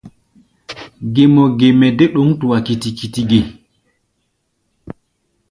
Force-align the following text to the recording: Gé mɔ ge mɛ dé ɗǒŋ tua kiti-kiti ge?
Gé 1.13 1.23
mɔ 1.33 1.43
ge 1.57 1.67
mɛ 1.79 1.87
dé 1.97 2.05
ɗǒŋ 2.13 2.29
tua 2.39 2.57
kiti-kiti 2.65 3.21
ge? 3.29 3.39